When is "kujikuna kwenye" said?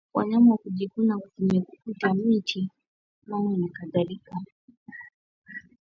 0.57-1.61